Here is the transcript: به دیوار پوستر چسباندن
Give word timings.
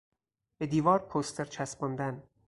به 0.57 0.67
دیوار 0.67 0.99
پوستر 0.99 1.45
چسباندن 1.45 2.23